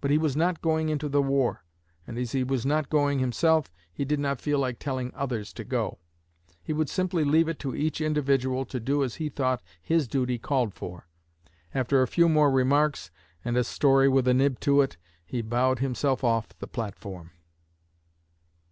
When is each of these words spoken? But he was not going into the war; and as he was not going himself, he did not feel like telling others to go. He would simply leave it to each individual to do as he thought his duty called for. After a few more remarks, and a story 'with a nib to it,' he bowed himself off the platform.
But 0.00 0.10
he 0.10 0.18
was 0.18 0.34
not 0.34 0.60
going 0.60 0.88
into 0.88 1.08
the 1.08 1.22
war; 1.22 1.62
and 2.04 2.18
as 2.18 2.32
he 2.32 2.42
was 2.42 2.66
not 2.66 2.90
going 2.90 3.20
himself, 3.20 3.72
he 3.94 4.04
did 4.04 4.18
not 4.18 4.40
feel 4.40 4.58
like 4.58 4.80
telling 4.80 5.12
others 5.14 5.52
to 5.52 5.62
go. 5.62 6.00
He 6.64 6.72
would 6.72 6.88
simply 6.88 7.22
leave 7.22 7.46
it 7.48 7.60
to 7.60 7.72
each 7.72 8.00
individual 8.00 8.64
to 8.64 8.80
do 8.80 9.04
as 9.04 9.14
he 9.14 9.28
thought 9.28 9.62
his 9.80 10.08
duty 10.08 10.36
called 10.36 10.74
for. 10.74 11.06
After 11.72 12.02
a 12.02 12.08
few 12.08 12.28
more 12.28 12.50
remarks, 12.50 13.12
and 13.44 13.56
a 13.56 13.62
story 13.62 14.08
'with 14.08 14.26
a 14.26 14.34
nib 14.34 14.58
to 14.62 14.80
it,' 14.80 14.96
he 15.24 15.42
bowed 15.42 15.78
himself 15.78 16.24
off 16.24 16.48
the 16.58 16.66
platform. 16.66 17.30